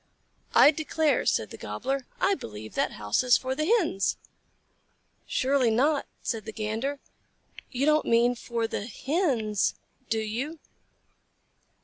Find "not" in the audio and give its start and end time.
5.69-6.07